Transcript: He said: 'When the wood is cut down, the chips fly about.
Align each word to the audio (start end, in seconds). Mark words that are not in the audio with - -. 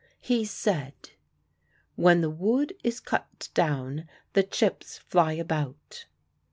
He 0.19 0.45
said: 0.45 1.11
'When 1.95 2.21
the 2.21 2.29
wood 2.31 2.73
is 2.83 2.99
cut 2.99 3.49
down, 3.53 4.09
the 4.33 4.41
chips 4.41 4.97
fly 4.97 5.33
about. 5.33 6.05